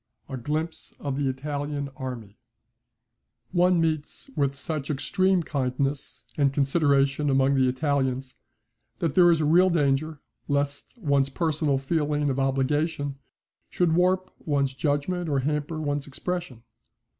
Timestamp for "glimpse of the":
0.35-1.29